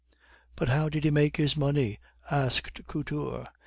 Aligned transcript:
"But 0.55 0.69
how 0.69 0.89
did 0.89 1.03
he 1.03 1.11
make 1.11 1.37
his 1.37 1.55
money?" 1.55 1.99
asked 2.31 2.87
Couture. 2.87 3.45